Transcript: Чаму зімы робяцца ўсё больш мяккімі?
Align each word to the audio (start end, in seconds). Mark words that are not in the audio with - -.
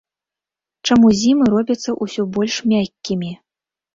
Чаму 0.89 1.09
зімы 1.19 1.45
робяцца 1.55 1.95
ўсё 2.03 2.25
больш 2.37 2.55
мяккімі? 2.71 3.31